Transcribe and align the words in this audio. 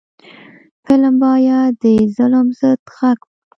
فلم 0.83 1.15
باید 1.25 1.71
د 1.83 1.83
ظلم 2.15 2.47
ضد 2.59 2.79
غږ 2.97 3.19
وي 3.27 3.33